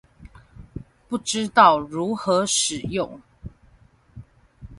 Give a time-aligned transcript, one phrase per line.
[1.07, 3.21] 不知道如何使用